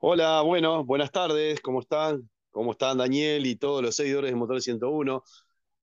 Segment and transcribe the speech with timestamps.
[0.00, 2.30] Hola, bueno, buenas tardes, ¿cómo están?
[2.50, 5.24] ¿Cómo están Daniel y todos los seguidores de Motor 101?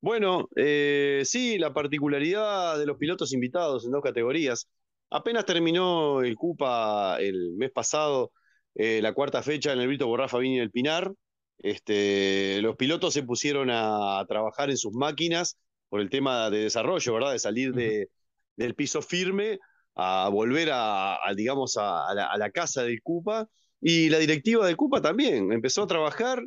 [0.02, 4.70] Bueno, eh, sí, la particularidad de los pilotos invitados en dos categorías.
[5.10, 8.32] Apenas terminó el Cupa el mes pasado,
[8.76, 11.14] eh, la cuarta fecha en el Brito Borrafa Vini del Pinar.
[11.58, 15.58] Este, los pilotos se pusieron a, trabajar en sus máquinas
[15.90, 17.34] por el tema de desarrollo, ¿verdad?
[17.34, 18.10] De salir de,
[18.56, 19.60] del piso firme
[19.96, 23.50] a volver a, digamos, a, la, a la casa del Cupa
[23.82, 26.44] y la directiva de Cupa también empezó a trabajar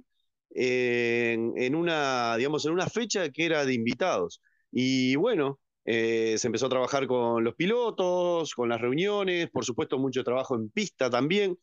[0.51, 4.41] en, una, digamos, en una fecha que era de invitados.
[4.71, 9.99] Y bueno, eh, se empezó a trabajar con los pilotos, con las reuniones, por supuesto
[9.99, 11.59] mucho trabajo en pista también.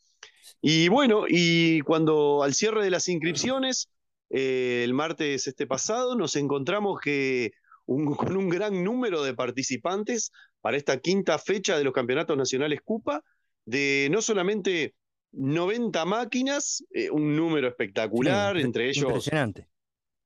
[0.62, 3.90] Y bueno, y cuando al cierre de las inscripciones,
[4.30, 7.52] eh, el martes este pasado, nos encontramos que
[7.86, 13.22] con un gran número de participantes para esta quinta fecha de los campeonatos nacionales Cupa,
[13.66, 14.96] de no solamente
[15.36, 19.06] 90 máquinas, eh, un número espectacular, entre ellos.
[19.06, 19.68] Impresionante.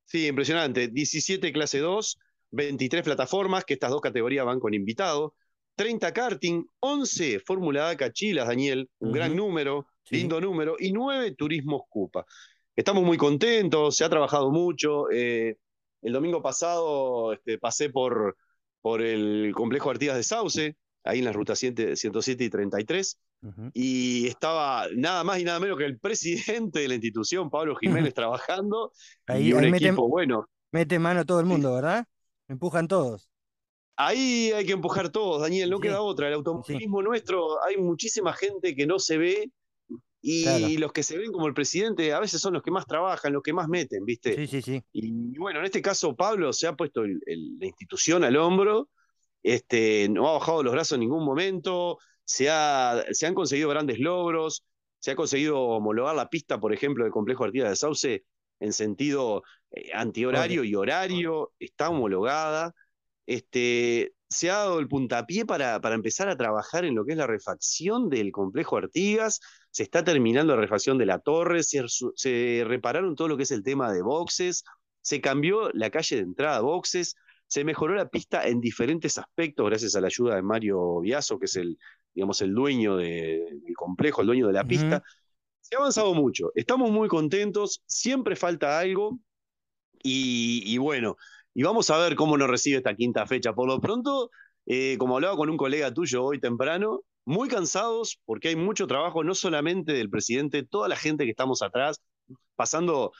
[0.05, 0.87] Sí, impresionante.
[0.87, 2.19] 17 clase 2,
[2.51, 5.35] 23 plataformas, que estas dos categorías van con invitado,
[5.75, 11.83] 30 karting, 11 Fórmula A Cachilas, Daniel, un gran número, lindo número, y 9 turismos
[11.89, 12.25] Cupa.
[12.75, 15.09] Estamos muy contentos, se ha trabajado mucho.
[15.11, 15.57] Eh,
[16.01, 18.37] el domingo pasado este, pasé por,
[18.81, 23.17] por el complejo Artigas de Sauce, ahí en la ruta 107 y 33
[23.73, 28.13] y estaba nada más y nada menos que el presidente de la institución, Pablo Jiménez,
[28.15, 28.91] trabajando.
[29.27, 30.49] Ahí, y un equipo bueno.
[30.71, 32.05] Mete mano todo el mundo, ¿verdad?
[32.47, 33.29] Empujan todos.
[33.95, 36.27] Ahí hay que empujar todos, Daniel, no queda otra.
[36.27, 39.51] El automovilismo nuestro, hay muchísima gente que no se ve
[40.21, 43.33] y los que se ven como el presidente a veces son los que más trabajan,
[43.33, 44.35] los que más meten, ¿viste?
[44.35, 44.83] Sí, sí, sí.
[44.91, 48.89] Y bueno, en este caso Pablo se ha puesto la institución al hombro,
[49.43, 51.97] este, no ha bajado los brazos en ningún momento,
[52.29, 52.47] se,
[53.25, 54.63] han conseguido grandes logros,
[54.99, 58.23] se ha conseguido homologar la pista, por ejemplo, del complejo Artigas de Sauce
[58.59, 59.41] en sentido
[59.71, 62.75] eh, antihorario y horario, está homologada.
[63.25, 67.17] Este, se ha dado el puntapié para, para, empezar a trabajar en lo que es
[67.17, 69.39] la refacción del complejo Artigas,
[69.71, 73.51] se está terminando la refacción de la torre, se, se repararon todo lo que es
[73.51, 74.63] el tema de boxes,
[75.01, 77.15] se cambió la calle de entrada a boxes,
[77.47, 81.45] se mejoró la pista en diferentes aspectos gracias a la ayuda de Mario Viaso, que
[81.45, 81.79] es el,
[82.13, 85.03] digamos, el dueño del complejo, el dueño de la pista.
[85.61, 89.19] Se ha avanzado mucho, estamos muy contentos, siempre falta algo
[90.01, 91.17] y, bueno,
[91.53, 93.53] y vamos a ver cómo nos recibe esta quinta fecha.
[93.53, 94.31] Por lo pronto,
[94.65, 99.23] eh, como hablaba con un colega tuyo hoy temprano, muy cansados porque hay mucho trabajo,
[99.23, 102.01] no solamente del presidente, toda la gente que estamos atrás,
[102.55, 103.11] pasando,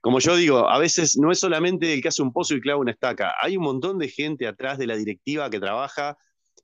[0.00, 2.80] como yo digo, a veces no es solamente el que hace un pozo y clava
[2.80, 6.16] una estaca, hay un montón de gente atrás de la directiva que trabaja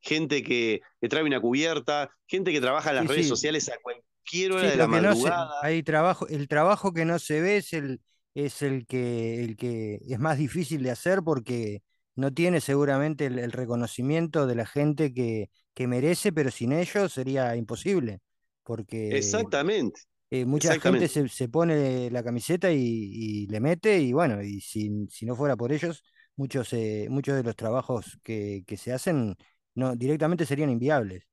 [0.05, 4.71] gente que, trae una cubierta, gente que trabaja en las redes sociales a cualquier hora
[4.71, 5.51] de la madrugada.
[5.63, 8.01] hay trabajo, el trabajo que no se ve es el,
[8.35, 11.83] es el que, el que es más difícil de hacer porque
[12.17, 17.57] no tiene seguramente el, reconocimiento de la gente que, que, merece, pero sin ellos sería
[17.57, 18.21] imposible.
[18.63, 20.01] Porque Exactamente.
[20.31, 25.27] Eh, mucha gente se, pone la camiseta y, le mete, y bueno, y si, si
[25.27, 26.03] no fuera por ellos,
[26.37, 29.37] muchos, eh, muchos de los trabajos que, que se hacen
[29.75, 31.25] no, directamente serían inviables.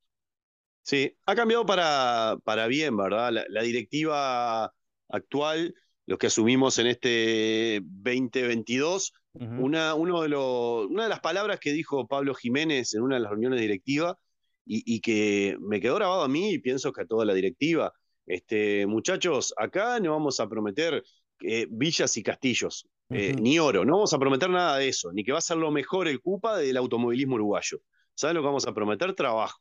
[0.84, 3.32] Sí, ha cambiado para, para bien, ¿verdad?
[3.48, 4.74] La, directiva
[5.10, 5.76] actual,
[6.08, 11.72] los que asumimos en este 2022, una, uno de los, una de las palabras que
[11.72, 14.18] dijo Pablo Jiménez en una de las reuniones directiva
[14.66, 17.94] y, y, que me quedó grabado a mí y pienso que a toda la directiva,
[18.26, 21.04] este, muchachos, acá no vamos a prometer
[21.42, 25.24] eh, villas y castillos, eh, ni oro, no vamos a prometer nada de eso, ni
[25.24, 27.82] que va a ser lo mejor el CUPA del automovilismo uruguayo.
[28.16, 29.14] ¿Saben lo que vamos a prometer?
[29.14, 29.60] Trabajo.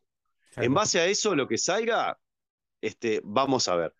[0.56, 2.18] En base a eso, lo que salga,
[2.80, 3.94] este, vamos a ver.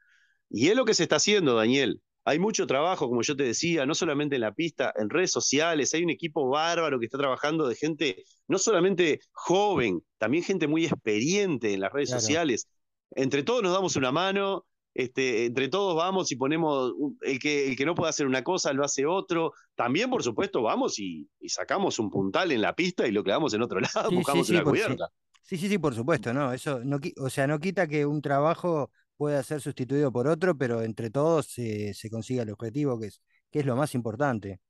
[0.49, 2.01] Y es lo que se está haciendo, Daniel.
[2.25, 5.95] Hay mucho trabajo, como yo te decía, no solamente en la pista, en redes sociales.
[5.95, 10.85] Hay un equipo bárbaro que está trabajando de gente no solamente joven, también gente muy
[10.85, 12.69] experiente en las redes sociales.
[13.13, 16.93] Entre todos nos damos una mano, este, entre todos vamos y ponemos,
[17.23, 19.53] el que, el que no puede hacer una cosa lo hace otro.
[19.75, 23.63] También, por supuesto, vamos y, sacamos un puntal en la pista y lo clavamos en
[23.63, 25.09] otro lado, buscamos una cubierta.
[25.43, 26.53] Sí, sí, sí, por supuesto, ¿no?
[26.53, 30.83] Eso no, o sea, no quita que un trabajo pueda ser sustituido por otro, pero
[30.83, 33.21] entre todos se, se consiga el objetivo, que es,
[33.51, 34.61] que es lo más importante.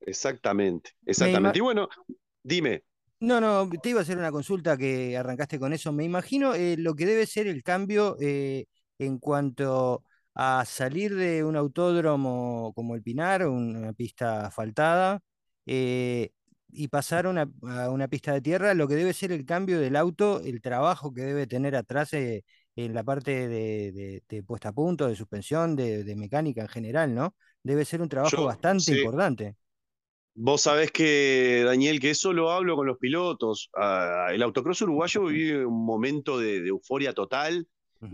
[0.00, 1.58] Exactamente, exactamente.
[1.58, 1.88] Y bueno,
[2.42, 2.84] dime.
[3.20, 5.92] No, no, te iba a hacer una consulta que arrancaste con eso.
[5.92, 8.66] Me imagino eh, lo que debe ser el cambio eh,
[9.04, 10.04] en cuanto
[10.34, 15.20] a salir de un autódromo como el Pinar, una pista asfaltada,
[15.66, 16.30] eh,
[16.74, 20.40] y pasar a una pista de tierra, lo que debe ser el cambio del auto,
[20.40, 22.44] el trabajo que debe tener atrás eh,
[22.76, 27.34] en la parte de, puesta a punto, de suspensión, de, mecánica en general, ¿no?
[27.62, 29.56] Debe ser un trabajo bastante importante.
[30.34, 33.68] Vos sabés que, Daniel, que eso lo hablo con los pilotos.
[33.76, 37.68] Ah, el autocross uruguayo vive un momento de, euforia total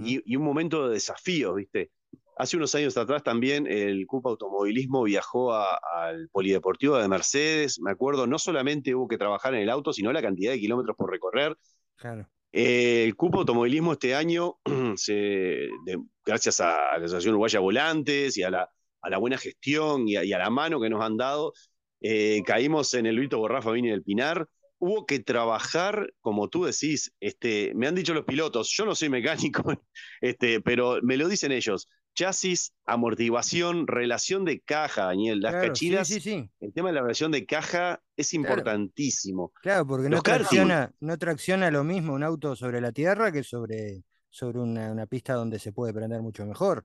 [0.05, 1.91] y, un momento de desafío, ¿viste?
[2.37, 7.81] Hace unos años atrás también el Cupa Automovilismo viajó al Polideportivo de Mercedes.
[7.81, 10.97] Me acuerdo, no solamente hubo que trabajar en el auto, sino la cantidad de kilómetros
[10.97, 11.57] por recorrer.
[11.97, 12.29] Claro.
[12.53, 14.59] Eh, el Cupo Automovilismo este año,
[16.25, 18.71] gracias a la Asociación Uruguaya Volantes y a la,
[19.19, 21.53] buena gestión y a, la mano que nos han dado,
[22.01, 24.49] eh, caímos en el Luito Borrafa Vini del Pinar.
[24.79, 29.09] Hubo que trabajar, como tú decís, este, me han dicho los pilotos, yo no soy
[29.09, 29.63] mecánico,
[30.21, 31.89] este, pero me lo dicen ellos,
[32.19, 35.39] chasis, amortiguación, relación de caja, Daniel.
[35.39, 39.53] Las cachilas, el tema de la relación de caja es importantísimo.
[39.63, 44.03] Claro, porque no tracciona, no tracciona lo mismo un auto sobre la tierra que sobre,
[44.31, 46.85] sobre una, pista donde se puede prender mucho mejor.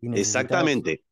[0.00, 1.02] Exactamente.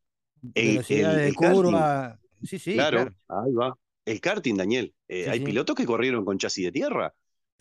[0.41, 2.17] Velocidad de curva.
[2.43, 2.73] Sí, sí.
[2.75, 3.77] Claro, ahí va.
[4.05, 4.93] El karting, Daniel.
[5.13, 7.13] Eh, hay pilotos que corrieron con chasis de tierra.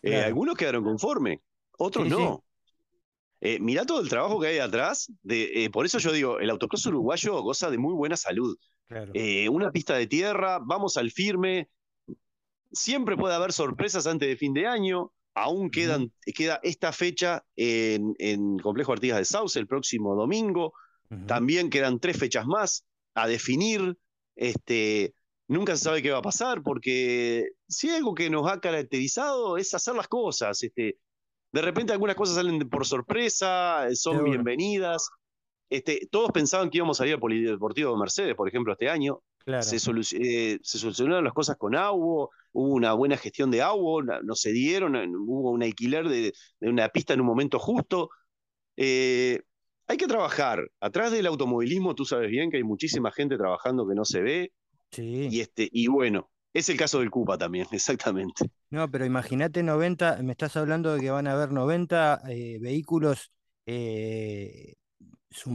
[0.02, 1.40] Eh, algunos quedaron conformes,
[1.78, 2.44] otros no.
[3.40, 5.12] Eh, mirá todo el trabajo que hay atrás.
[5.24, 8.56] De, eh, por eso yo digo, el autocross uruguayo goza de muy buena salud.
[9.50, 11.68] Una pista de tierra, vamos al firme.
[12.70, 15.12] Siempre puede haber sorpresas antes de fin de año.
[15.34, 20.72] Aún quedan, queda esta fecha en, Complejo Artigas de Sauce el próximo domingo.
[21.26, 23.98] También quedan tres fechas más a definir.
[24.36, 25.14] Este,
[25.50, 29.56] nunca se sabe qué va a pasar, porque si hay algo que nos ha caracterizado
[29.56, 30.62] es hacer las cosas.
[30.62, 30.96] Este,
[31.52, 35.10] de repente algunas cosas salen por sorpresa, eh, son bienvenidas.
[35.68, 39.22] Este, todos pensaban que íbamos a salir al Polideportivo de Mercedes, por ejemplo, este año.
[39.60, 44.34] Se, eh, se, solucionaron las cosas con agua, hubo una buena gestión de agua, no
[44.36, 48.10] se dieron, hubo un alquiler de, una pista en un momento justo.
[48.76, 49.40] Eh,
[49.88, 50.60] hay que trabajar.
[50.78, 54.52] Atrás del automovilismo, tú sabes bien que hay muchísima gente trabajando que no se ve.
[54.90, 55.28] Sí.
[55.30, 58.50] Y, este, y bueno, es el caso del Cupa también, exactamente.
[58.70, 63.32] No, pero imagínate 90, me estás hablando de que van a haber 90 eh, vehículos,
[63.66, 64.74] eh,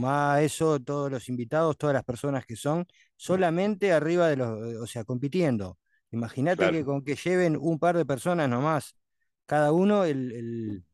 [0.04, 4.86] a eso todos los invitados, todas las personas que son, solamente arriba de los, o
[4.86, 5.78] sea, compitiendo.
[6.10, 8.96] Imagínate que con que lleven un par de personas nomás,
[9.44, 10.84] cada uno el,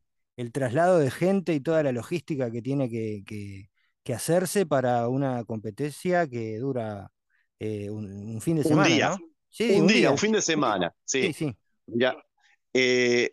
[0.51, 3.69] traslado de gente y toda la logística que tiene que,
[4.13, 7.11] hacerse para una competencia que dura
[7.63, 9.09] eh, un, fin de semana.
[9.09, 9.77] ¿no?
[9.77, 10.93] un, día, un fin de semana.
[11.05, 11.55] Sí, sí.
[11.87, 12.13] Ya.
[12.73, 13.31] Eh,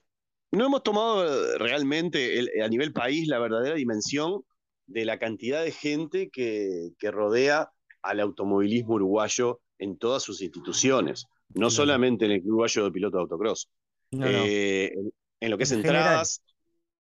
[0.52, 4.44] no hemos tomado realmente a nivel país la verdadera dimensión
[4.86, 7.70] de la cantidad de gente que, rodea
[8.02, 13.22] al automovilismo uruguayo en todas sus instituciones, no solamente en el uruguayo de piloto de
[13.22, 13.68] autocross.
[14.12, 14.92] Eh,
[15.40, 16.44] en, lo que es entradas,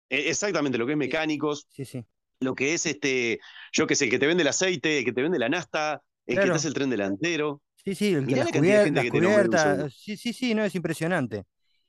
[0.10, 2.06] e, exactamente, lo que es mecánicos, sí, sí.
[2.40, 3.40] lo que es este,
[3.74, 6.04] yo que sé, el que te vende el aceite, el que te vende la nasta,
[6.28, 7.62] el que te hace el tren delantero.
[7.76, 11.44] Sí, sí, el que las, cubiertas, sí, sí, sí, no, es impresionante.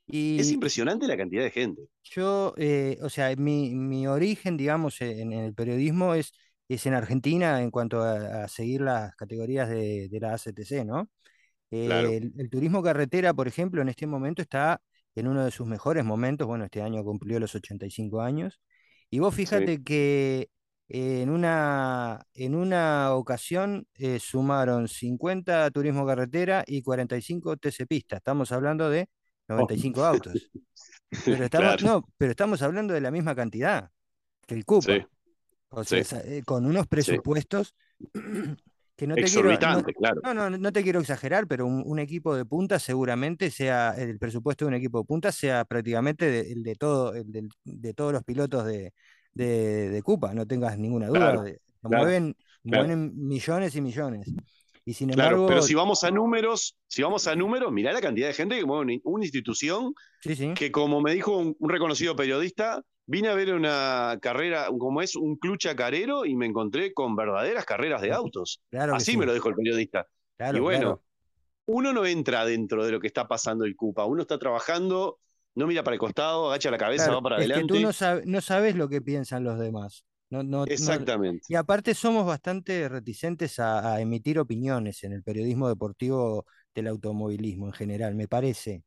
[0.07, 1.83] Y es impresionante la cantidad de gente.
[2.03, 6.31] Yo, eh, o sea, mi, mi, origen, digamos, en, el periodismo es,
[6.67, 11.09] es en Argentina en cuanto a, seguir las categorías de, de, la ACTC, ¿no?
[11.69, 14.81] el, el, turismo carretera, por ejemplo, en este momento está
[15.15, 16.47] en uno de sus mejores momentos.
[16.47, 18.59] Bueno, este año cumplió los 85 años.
[19.09, 20.49] Y vos fíjate que
[20.91, 28.17] en una, en una ocasión eh, sumaron 50 turismo carretera y 45 TC pista.
[28.17, 29.07] Estamos hablando de
[29.47, 30.51] 95 autos.
[31.23, 33.91] Pero estamos, no, pero estamos hablando de la misma cantidad
[34.47, 34.91] que el Cupo.
[35.69, 37.75] O sea, eh, con unos presupuestos
[38.95, 39.55] que no te quiero.
[40.23, 44.69] No, no, te quiero exagerar, pero un, equipo de punta seguramente sea, el presupuesto de
[44.69, 48.91] un equipo de punta sea prácticamente el de, todo, de todos los pilotos de,
[49.33, 51.43] de, de Cupa, no tengas ninguna duda.
[51.81, 54.33] mueven, millones y millones.
[54.85, 58.27] Y sin embargo, pero si vamos a números, si vamos a números, mirá la cantidad
[58.27, 59.93] de gente que mueve una institución
[60.55, 65.35] que, como me dijo un, reconocido periodista, vine a ver una carrera, como es un
[65.35, 68.63] club chacarero, y me encontré con verdaderas carreras de autos.
[68.91, 70.07] Así me lo dijo el periodista.
[70.53, 71.03] y bueno,
[71.67, 75.19] uno no entra dentro de lo que está pasando el Cupa, uno está trabajando
[75.55, 77.61] no mira para el costado, agacha la cabeza, va para adelante.
[77.61, 77.91] Que tú
[78.25, 80.05] no, sabes lo que piensan los demás.
[80.29, 81.41] No, Exactamente.
[81.49, 87.73] y aparte somos bastante reticentes a, emitir opiniones en el periodismo deportivo del automovilismo en
[87.73, 88.83] general, me parece.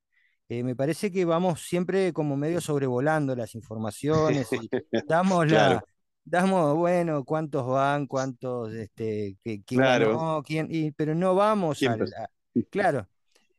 [0.49, 4.69] Eh, me parece que vamos siempre como medio sobrevolando las informaciones y
[5.09, 5.83] damos la,
[6.25, 10.43] damos, bueno, cuántos van, cuántos, este, quién claro.
[10.47, 11.97] quién, pero no vamos a,
[12.71, 13.09] claro,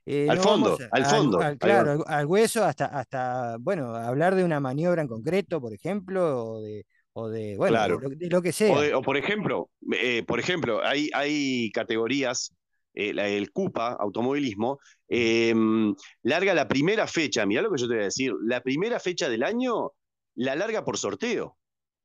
[0.05, 1.39] eh, al fondo, al fondo.
[1.59, 6.61] claro, al, hueso, hasta, hasta, bueno, hablar de una maniobra en concreto, por ejemplo, o
[6.61, 8.97] de, o de, bueno, de, lo, que sea.
[8.97, 12.53] O, por ejemplo, eh, por ejemplo, hay, hay categorías,
[12.93, 18.01] eh, el CUPA, automovilismo, em, larga la primera fecha, mirá lo que yo te voy
[18.01, 19.91] a decir, la primera fecha del año
[20.35, 21.57] la larga por sorteo.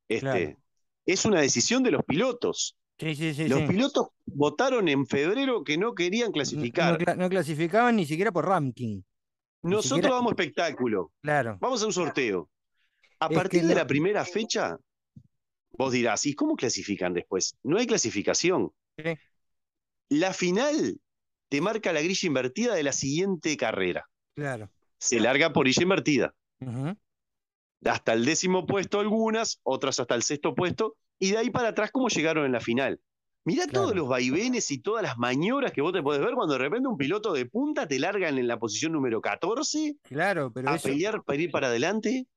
[0.07, 0.57] Este,
[1.05, 2.77] Es una decisión de los pilotos.
[2.99, 7.17] Sí, sí, sí, los pilotos votaron en febrero que no querían clasificar.
[7.17, 9.01] No, clasificaban ni siquiera por ranking.
[9.61, 11.11] Nosotros vamos espectáculo.
[11.21, 11.57] Claro.
[11.61, 12.49] Vamos a un sorteo.
[13.19, 14.77] A partir de la primera fecha,
[15.79, 17.55] Vos dirás, ¿y cómo clasifican después?
[17.63, 18.73] No hay clasificación.
[20.09, 20.99] La final
[21.47, 24.09] te marca la grilla invertida de la siguiente carrera.
[24.35, 24.69] Claro.
[24.97, 26.35] Se larga por grilla invertida.
[27.85, 31.91] Hasta el décimo puesto algunas, otras hasta el sexto puesto, y de ahí para atrás
[31.91, 32.99] cómo llegaron en la final.
[33.45, 36.59] Mirá todos los vaivenes y todas las maniobras que vos te podés ver cuando de
[36.59, 40.77] repente un piloto de punta te largan en la posición número 14 claro, pero a
[40.77, 42.27] pelear para ir para adelante.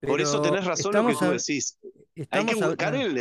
[0.00, 1.78] Por eso tenés razón lo que tú decís.
[2.30, 3.18] Hay que buscar el,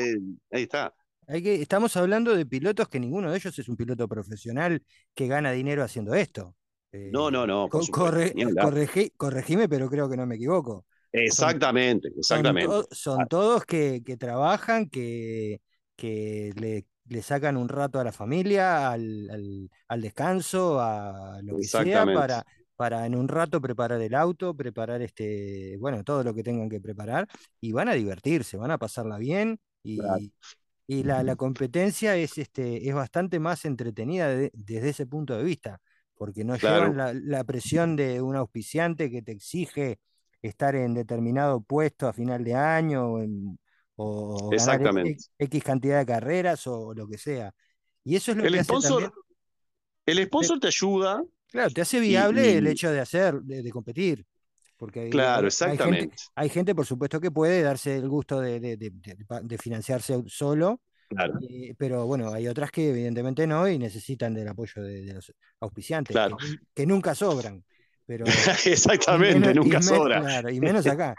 [0.52, 0.94] Ahí está.
[1.28, 4.84] Hay que, estamos hablando de pilotos que ninguno de ellos es un piloto profesional
[5.16, 6.56] que gana dinero haciendo esto.
[6.92, 7.70] no, no, no.
[9.18, 10.86] corregime, pero creo que no me equivoco.
[11.12, 12.74] Exactamente, exactamente.
[12.92, 13.26] Son, ah.
[13.28, 15.62] todos que, trabajan, que,
[15.96, 22.06] que le, sacan un rato a la familia, al, al descanso, a lo que sea,
[22.06, 22.46] para,
[22.76, 26.82] para en un rato preparar el auto, preparar este, bueno, todo lo que tengan que
[26.82, 27.28] preparar
[27.62, 30.00] y van a divertirse, van a pasarla bien y,
[30.88, 35.80] y la, la, competencia es, este, es bastante más entretenida desde ese punto de vista,
[36.16, 40.00] porque no llevan la, la, presión de un auspiciante que te exige
[40.48, 43.60] estar en determinado puesto a final de año o, en,
[43.96, 44.50] o
[45.38, 47.54] X, cantidad de carreras o lo que sea.
[48.04, 49.14] Y eso es lo el que sponsor,
[50.06, 51.24] El sponsor te ayuda
[51.56, 54.26] Claro, te hace viable el hecho de hacer, de, competir.
[54.76, 56.14] Porque claro, exactamente.
[56.36, 60.82] Hay gente, por supuesto, que puede darse el gusto de, financiarse solo.
[61.08, 61.40] Claro.
[61.50, 66.14] Eh, pero bueno, hay otras que evidentemente no y necesitan del apoyo de, los auspiciantes,
[66.14, 66.36] claro.
[66.74, 67.64] que, nunca sobran.
[68.06, 68.26] Pero,
[68.66, 70.24] Exactamente, nunca sobran.
[70.24, 71.16] Claro, y menos acá.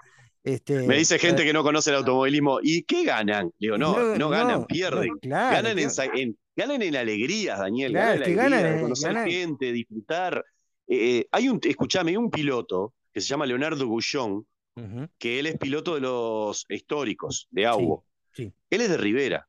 [0.47, 3.51] Este, Me dice gente eh, que no conoce el automovilismo, ¿y qué ganan?
[3.59, 5.19] Digo, no, no, ganan, pierden.
[5.23, 7.93] ganan en, ganan en alegrías, Daniel.
[7.93, 10.45] ganan en conocer gente, disfrutar.
[10.87, 14.47] Eh, eh, hay un, escúchame, hay un piloto que se llama Leonardo Gullón,
[15.19, 18.05] que él es piloto de los históricos, de Aubo.
[18.37, 19.49] Él es de Rivera.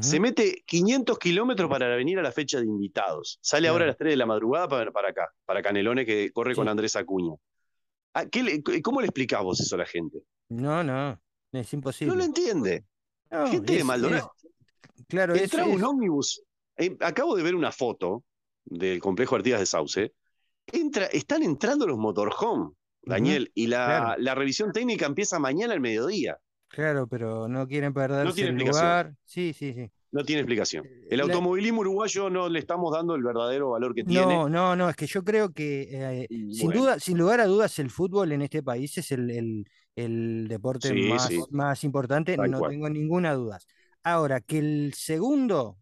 [0.00, 3.38] Se mete 500 kilómetros para venir a la fecha de invitados.
[3.42, 6.54] Sale ahora a las 3 de la madrugada para, para acá, para Canelones, que corre
[6.54, 7.34] con Andrés Acuña.
[8.14, 8.24] Ah,
[8.82, 10.22] ¿Cómo le explicamos eso a la gente?
[10.50, 11.18] No, no,
[11.52, 12.12] es imposible.
[12.12, 12.84] No lo entiende.
[13.50, 14.32] gente de Maldonado.
[15.08, 16.42] Claro, Entra un ómnibus.
[16.76, 18.24] Eh, acabo de ver una foto
[18.64, 20.14] del complejo Artigas de Sauce.
[20.66, 22.70] Entra, están entrando los motorhome,
[23.02, 26.38] Daniel, y la, la, revisión técnica empieza mañana al mediodía.
[26.72, 29.14] Claro, pero no quieren perder el lugar.
[29.26, 29.90] Sí, sí, sí.
[30.10, 30.86] No tiene explicación.
[31.08, 34.24] El automovilismo uruguayo no le estamos dando el verdadero valor que tiene.
[34.24, 37.78] No, no, no, es que yo creo que eh, sin duda, sin lugar a dudas,
[37.78, 43.34] el fútbol en este país es el, el, deporte más, más, importante, no tengo ninguna
[43.34, 43.58] duda.
[44.02, 45.78] Ahora, que el segundo,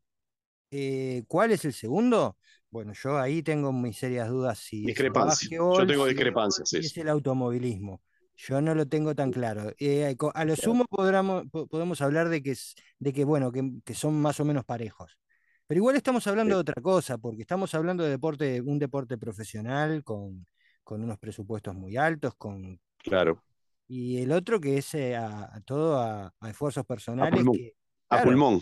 [0.73, 2.37] eh, ¿cuál es el segundo?
[2.69, 4.59] Bueno, yo ahí tengo mis serias dudas.
[4.59, 5.51] Si discrepancias.
[5.51, 6.73] Yo tengo discrepancias.
[6.73, 8.01] Es el automovilismo.
[8.49, 9.73] Yo no lo tengo tan claro.
[9.79, 12.57] Eh, a lo sumo podemos hablar de que,
[12.99, 15.19] de que bueno, que, son más o menos parejos.
[15.67, 20.03] Pero igual estamos hablando de otra cosa, porque estamos hablando de deporte, un deporte profesional
[20.03, 20.47] con,
[20.83, 23.43] con unos presupuestos muy altos, con claro.
[23.87, 27.45] Y el otro que es eh, a, todo a, esfuerzos personales.
[28.09, 28.61] A pulmón.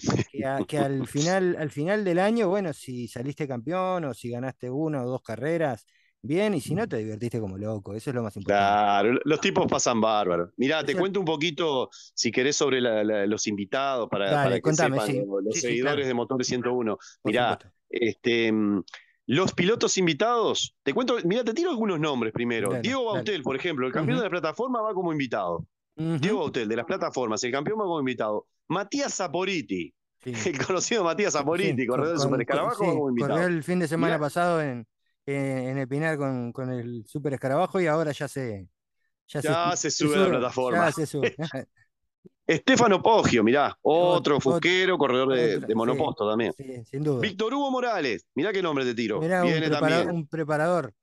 [0.66, 5.04] Que, al, final, al final del año, bueno, si saliste campeón o si ganaste una
[5.04, 5.86] o dos carreras,
[6.22, 8.62] bien, y si no, te divertiste como loco, eso es lo más importante.
[8.62, 10.50] Claro, los tipos pasan bárbaros.
[10.56, 16.06] Mirá, te cuento un poquito, si querés, sobre los invitados para, que sepan, los, seguidores
[16.06, 16.98] de Motores 101.
[17.24, 17.58] Mirá,
[17.88, 18.52] este,
[19.26, 22.80] los pilotos invitados, te cuento, mira, te tiro algunos nombres primero.
[22.80, 25.66] Diego Bautel, por ejemplo, el campeón de la plataforma va como invitado.
[25.94, 28.46] Diego Bautel, de las plataformas, el campeón va como invitado.
[28.68, 29.92] Matías Zaporiti,
[30.24, 33.34] el conocido Matías Zaporiti, corredor de Super Escarabajo, como invitado.
[33.34, 34.86] Corrió el fin de semana pasado en,
[35.34, 38.68] en, el Pinar con, con, el Super Escarabajo y ahora ya se.
[39.28, 40.86] Ya, se, sube a la plataforma.
[40.86, 41.36] Ya se sube.
[42.46, 46.54] Estefano Poggio, mirá, otro fusquero, corredor de, monoposto también.
[46.54, 47.20] Sí, sin duda.
[47.20, 49.20] Víctor Hugo Morales, mirá qué nombre te tiro.
[49.20, 50.10] Viene un, también.
[50.10, 50.94] un preparador.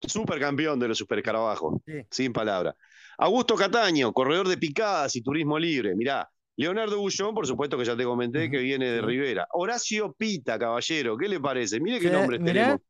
[0.00, 2.74] Supercampeón de los Super Escarabajos, sin palabra.
[3.16, 5.94] Augusto Cataño, corredor de picadas y turismo libre.
[5.94, 9.46] Mirá, Leonardo Bullón, por supuesto que ya te comenté, que viene de Rivera.
[9.52, 11.78] Horacio Pita, caballero, ¿qué le parece?
[11.78, 12.80] Mire qué nombre tenemos.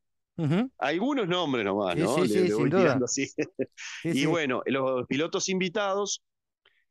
[0.78, 2.16] Algunos nombres nomás, ¿no?
[2.16, 2.98] Sí, sí, sin duda.
[4.04, 6.22] y bueno, los pilotos invitados,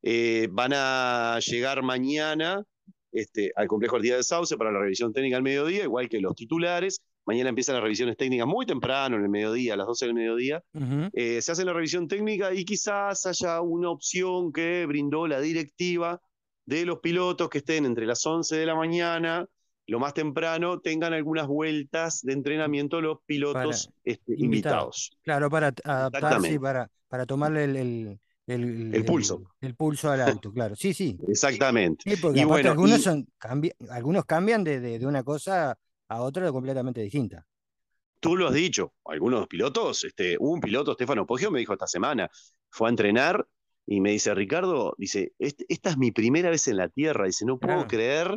[0.07, 2.63] eh, van a llegar mañana
[3.11, 6.35] este, al complejo Artigas de Sauce para la revisión técnica al mediodía, igual que los
[6.35, 7.01] titulares.
[7.25, 10.63] Mañana empiezan las revisiones técnicas muy temprano, en el mediodía, a las 12 del mediodía.
[11.13, 16.21] Eh, se hace la revisión técnica y quizás haya una opción que brindó la directiva
[16.67, 19.47] de los pilotos que estén entre las 11 de la mañana,
[19.87, 25.17] lo más temprano, tengan algunas vueltas de entrenamiento los pilotos este, invitados.
[25.23, 29.43] Claro, para adaptarse y para, para tomarle el, el, pulso.
[29.61, 30.75] El, pulso al auto, claro.
[30.75, 31.17] Sí, sí.
[31.27, 32.03] Exactamente.
[32.11, 33.27] y bueno, algunos, son,
[33.89, 35.77] algunos cambian de, de, una cosa
[36.07, 37.45] a otra completamente distinta.
[38.19, 42.29] Tú lo has dicho, algunos pilotos, este, un piloto, Stefano Poggio, me dijo esta semana,
[42.69, 43.47] fue a entrenar
[43.85, 47.59] y me dice, Ricardo, dice, esta es mi primera vez en la Tierra, dice, no
[47.59, 48.35] puedo creer,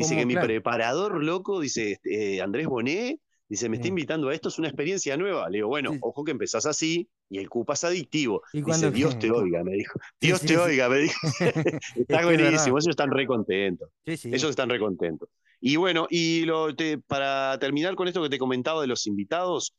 [0.00, 4.48] dice que mi preparador loco, dice, este, Andrés Bonet, Dice, me está invitando a esto,
[4.48, 5.50] es una experiencia nueva.
[5.50, 8.42] Le digo, bueno, ojo que empezás así y el CUPA es adictivo.
[8.52, 9.98] Dice, Dios te oiga, me dijo.
[10.20, 11.18] Dios te oiga, me dijo.
[11.96, 13.90] está buenísimo, ellos están re contentos.
[14.04, 15.28] ellos están re contentos.
[15.60, 16.68] Y bueno, y lo,
[17.08, 19.74] para terminar con esto que te comentaba de los invitados,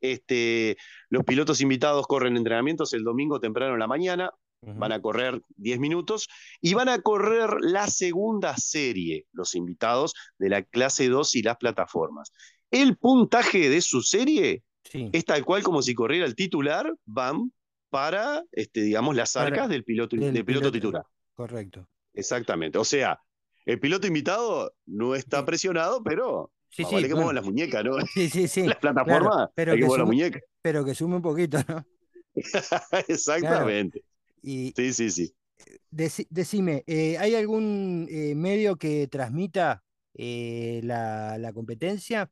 [0.00, 0.76] este,
[1.10, 5.78] los pilotos invitados corren entrenamientos el domingo temprano en la mañana, van a correr 10
[5.78, 6.28] minutos
[6.60, 11.56] y van a correr la segunda serie, los invitados de la clase 2 y las
[11.56, 12.32] plataformas.
[12.70, 17.52] El puntaje de su serie es tal cual como si corriera el titular, van
[17.90, 21.04] para, este, digamos, las arcas del piloto, del piloto, titular.
[21.34, 21.88] Correcto.
[22.14, 22.78] Exactamente.
[22.78, 23.20] O sea,
[23.64, 28.00] el piloto invitado no está presionado, pero sí, sí, que muevan las muñecas, ¿no?
[28.12, 28.66] Sí, sí, sí.
[28.66, 30.42] Las plataformas, pero hay que, muñecas.
[30.60, 31.84] Pero que sume un poquito, ¿no?
[33.08, 34.02] Exactamente.
[34.42, 35.34] Sí, sí, sí.
[35.90, 39.82] decime, eh, ¿hay algún eh, medio que transmita
[40.14, 42.30] eh, la, la, competencia?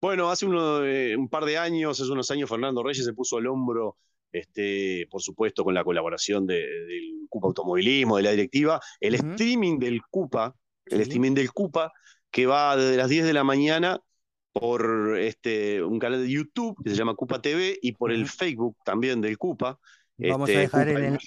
[0.00, 3.96] Bueno, hace un par de años, hace unos años, Fernando Reyes se puso al hombro,
[4.32, 10.02] este, por supuesto, con la colaboración del CUPA Automovilismo, de la directiva, el streaming del
[10.10, 11.92] CUPA, el streaming del CUPA,
[12.30, 14.00] que va desde las 10 de la mañana
[14.52, 18.76] por este, un canal de YouTube que se llama CUPA TV y por el Facebook
[18.84, 19.78] también del CUPA.
[20.18, 21.18] Vamos, a este, dejar el,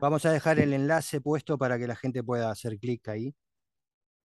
[0.00, 3.34] vamos a dejar el enlace puesto para que la gente pueda hacer clic ahí.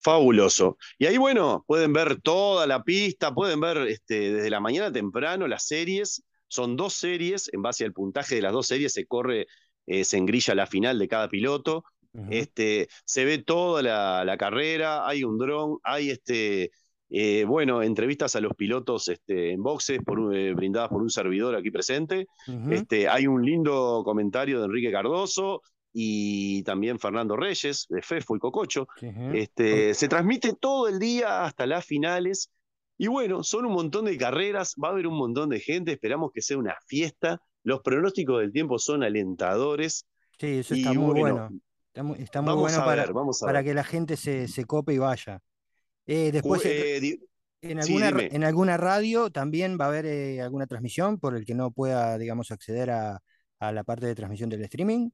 [0.02, 0.78] Fabuloso.
[0.97, 5.47] Y ahí, bueno, pueden ver toda la pista, pueden ver este, desde la mañana temprano
[5.47, 6.23] las series.
[6.47, 9.47] Son dos series, en base al puntaje de las dos series se corre,
[9.88, 11.86] eh, se engrilla la final de cada piloto.
[12.30, 16.69] este, se ve toda la, carrera, hay un dron, hay este,
[17.15, 21.56] eh, bueno, entrevistas a los pilotos este, en boxes por, eh, brindadas por un servidor
[21.56, 22.26] aquí presente.
[22.71, 25.62] este, hay un lindo comentario de Enrique Cardoso,
[25.93, 28.88] y también Fernando Reyes, de Fefo y Cococho.
[29.32, 32.49] este, se transmite todo el día hasta las finales.
[32.97, 36.32] Y bueno, son un montón de carreras, va a haber un montón de gente, esperamos
[36.34, 37.39] que sea una fiesta.
[37.63, 40.08] Los pronósticos del tiempo son alentadores.
[40.39, 41.49] Sí, eso está muy bueno.
[42.17, 43.06] Está, muy bueno para,
[43.41, 45.43] para que la gente se, se cope y vaya.
[46.05, 47.17] Eh, después, eh,
[47.61, 51.55] en, alguna, en alguna radio también va a haber eh, alguna transmisión por el que
[51.55, 53.21] no pueda, digamos, acceder a,
[53.59, 55.09] a la parte de transmisión del streaming.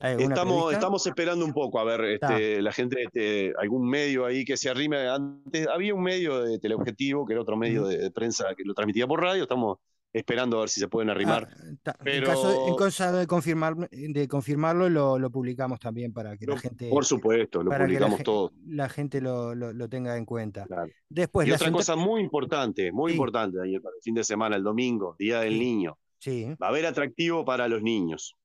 [0.00, 4.56] Estamos, estamos esperando un poco a ver este, la gente, este, algún medio ahí que
[4.56, 5.06] se arrime.
[5.08, 9.06] Antes había un medio de teleobjetivo, que era otro medio de, prensa que lo transmitía
[9.06, 9.42] por radio.
[9.42, 9.76] Estamos
[10.12, 11.48] esperando a ver si se pueden arrimar.
[11.84, 16.88] Ah, en, caso, de, confirmar, de confirmarlo, lo, publicamos también para que la gente.
[16.88, 18.52] Por supuesto, lo publicamos todo.
[18.66, 20.66] La gente lo, tenga en cuenta.
[21.08, 24.62] Después, y otra cosa muy importante, muy importante, Daniel, para el fin de semana, el
[24.62, 25.98] domingo, Día del Niño.
[26.18, 26.54] Sí.
[26.62, 28.36] Va a haber atractivo para los niños.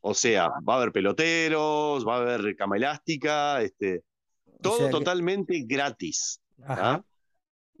[0.00, 4.04] O sea, va a haber peloteros, va a haber cama elástica, este,
[4.60, 6.40] todo totalmente gratis.
[6.64, 7.02] ¿ah?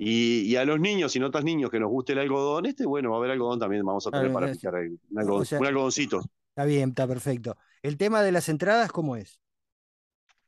[0.02, 3.16] Y, a los niños y notas niños que nos guste el algodón, este, bueno, va
[3.16, 6.22] a haber algodón también, vamos a tener para picar un, algodoncito.
[6.48, 7.58] Está bien, está perfecto.
[7.82, 9.42] ¿El tema de las entradas cómo es?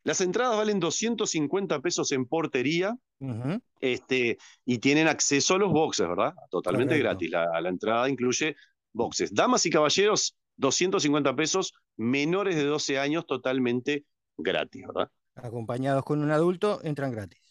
[0.05, 2.97] Las entradas valen 250 pesos en portería
[3.81, 6.33] este, y tienen acceso a los boxes, ¿verdad?
[6.51, 7.31] Totalmente gratis.
[7.31, 8.57] La, la, entrada incluye
[8.95, 9.35] boxes.
[9.35, 14.07] Damas y caballeros, 250 pesos, menores de 12 años totalmente
[14.38, 15.11] gratis, ¿verdad?
[15.35, 17.41] Acompañados con un adulto, entran gratis.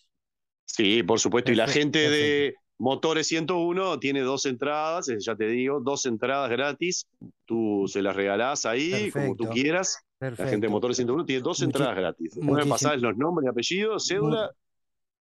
[0.76, 1.52] Sí, por supuesto.
[1.52, 6.50] y la gente de Motores 101 tiene dos entradas, eh, ya te digo, dos entradas
[6.50, 7.06] gratis.
[7.46, 10.00] Tú se las regalás ahí, como tú quieras.
[10.20, 12.40] La gente de Motores 101 tiene dos entradas gratis.
[12.46, 14.52] Pueden pasar los nombres apellidos, cédula.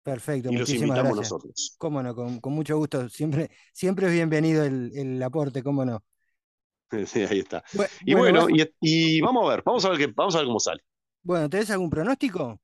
[0.03, 1.75] Perfecto, y los invitamos nosotros.
[1.79, 3.09] Cómo no, con, mucho gusto.
[3.09, 6.03] Siempre, siempre es bienvenido el, el aporte, cómo no.
[7.07, 7.63] Sí, ahí está.
[8.05, 8.47] y bueno,
[8.81, 10.83] y, vamos a ver, vamos a ver, vamos a ver cómo sale.
[11.23, 12.61] Bueno, ¿tenés algún pronóstico?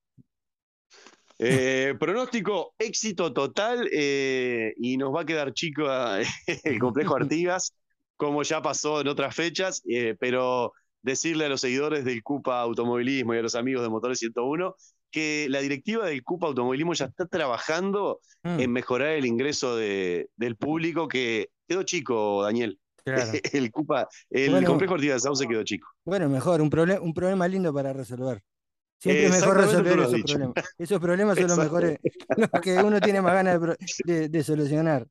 [1.44, 5.86] Eh, pronóstico, éxito total eh, y nos va a quedar chico
[6.64, 7.74] el complejo Artigas,
[8.16, 13.34] como ya pasó en otras fechas, eh, pero decirle a los seguidores del CUPA Automovilismo
[13.34, 14.76] y a los amigos de Motores 101
[15.10, 18.60] que la directiva del CUPA Automovilismo ya está trabajando mm.
[18.60, 22.78] en mejorar el ingreso del público que quedó chico, Daniel.
[23.52, 25.88] El CUPA, el complejo Ortiz de Sauce quedó chico.
[26.04, 28.44] Bueno, mejor, un, un problema lindo para resolver.
[29.02, 30.54] Siempre es mejor resolver esos problemas.
[30.78, 31.98] Esos problemas son los mejores,
[32.36, 33.60] los que uno tiene más ganas
[34.04, 35.06] de solucionar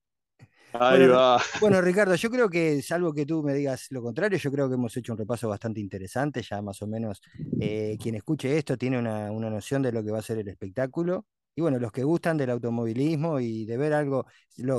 [1.60, 4.76] bueno, Ricardo, yo creo que, salvo que tú me digas lo contrario, yo creo que
[4.76, 6.42] hemos hecho un repaso bastante interesante.
[6.42, 7.22] Ya más o menos
[7.60, 11.26] eh, quien escuche esto tiene una, noción de lo que va a ser el espectáculo.
[11.54, 14.26] Y bueno, los que gustan del automovilismo y de ver algo,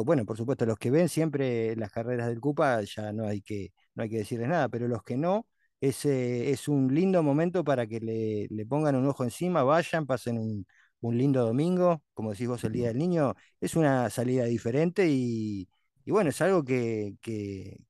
[0.05, 3.73] bueno, por supuesto, los que ven siempre las carreras del Cupa, ya no hay que,
[3.95, 5.47] no hay que decirles nada, pero los que no,
[5.83, 10.39] es, es un lindo momento para que le, le pongan un ojo encima, vayan, pasen
[10.39, 10.65] un,
[11.01, 15.69] un lindo domingo, como decís vos, el Día del Niño, es una salida diferente y,
[16.05, 17.17] y bueno, es algo que,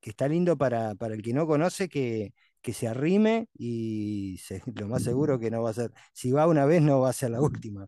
[0.00, 4.40] está lindo para, para, el que no conoce, que, que se arrime y
[4.74, 7.12] lo más seguro que no va a ser, si va una vez no va a
[7.12, 7.86] ser la última.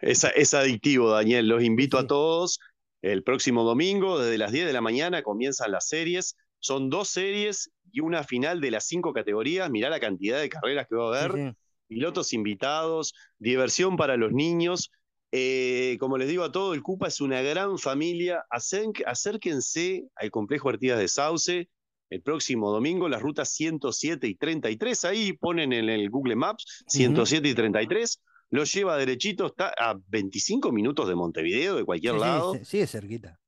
[0.00, 1.48] Es, es adictivo, Daniel.
[1.48, 2.60] Los invito a todos.
[3.02, 6.36] El próximo domingo, desde las 10 de la mañana, comienzan las series.
[6.60, 9.70] Son dos series y una final de las cinco categorías.
[9.70, 11.54] Mirá la cantidad de carreras que va a haber.
[11.86, 14.90] Pilotos invitados, diversión para los niños.
[15.32, 18.44] Eh, como les digo a todos, el CUPA es una gran familia.
[18.50, 21.68] acérquense al complejo Artigas de Sauce
[22.10, 25.04] el próximo domingo, las rutas 107 y 33.
[25.04, 28.22] Ahí ponen en el Google Maps 107 y 33.
[28.50, 32.54] Lo lleva derechito, está a 25 minutos de Montevideo, de cualquier lado.
[32.64, 33.38] Sí, es cerquita.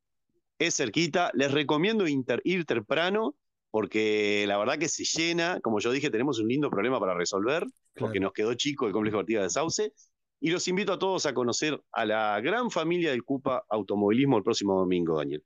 [0.58, 1.30] Es cerquita.
[1.32, 3.34] Les recomiendo ir temprano
[3.70, 5.60] porque la verdad que se llena.
[5.60, 9.18] Como yo dije, tenemos un lindo problema para resolver, porque nos quedó chico el complejo
[9.18, 9.92] Artigas de Sauce
[10.40, 14.42] y los invito a todos a conocer a la gran familia del CUPA Automovilismo el
[14.42, 15.44] próximo domingo, Daniel.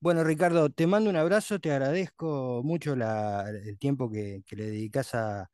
[0.00, 5.48] Bueno, Ricardo, te mando un abrazo, te agradezco mucho el tiempo que, le dedicas a,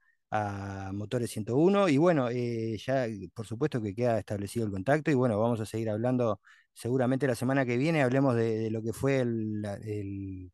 [0.93, 5.41] Motores 101 y bueno, eh, ya por supuesto que queda establecido el contacto y bueno,
[5.41, 6.41] vamos a seguir hablando
[6.73, 10.53] seguramente la semana que viene, hablemos de, lo que fue el,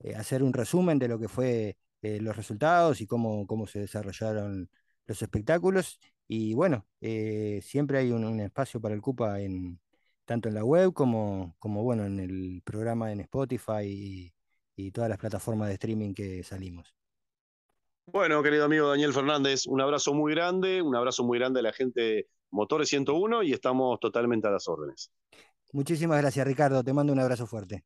[0.00, 3.80] eh, hacer un resumen de lo que fue eh, los resultados y cómo, cómo se
[3.80, 4.70] desarrollaron
[5.06, 5.98] los espectáculos
[6.32, 9.80] y bueno, eh, siempre hay un, espacio para el CUPA en,
[10.24, 14.32] tanto en la web como, como bueno, en el programa en Spotify
[14.76, 16.94] y, todas las plataformas de streaming que salimos.
[18.06, 21.72] Bueno, querido amigo Daniel Fernández, un abrazo muy grande, un abrazo muy grande a la
[21.74, 25.10] gente de Motores 101 y estamos totalmente a las órdenes.
[25.72, 26.82] Muchísimas gracias, Ricardo.
[26.82, 27.84] Te mando un abrazo fuerte.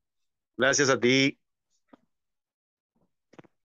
[0.57, 1.37] Gracias a ti.